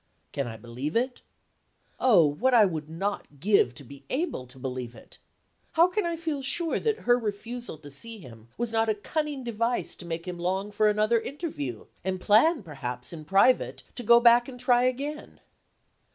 [0.31, 1.21] Can I believe it?
[1.99, 5.19] Oh, what would I not give to be able to believe it!
[5.73, 9.43] How can I feel sure that her refusal to see him was not a cunning
[9.43, 14.19] device to make him long for another interview, and plan perhaps in private to go
[14.19, 15.39] back and try again.